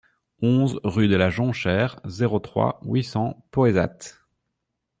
[0.41, 4.17] onze rue de la Jonchère, zéro trois, huit cents Poëzat